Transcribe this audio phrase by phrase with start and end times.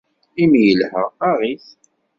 [0.43, 1.67] Imi yelha aɣ-it.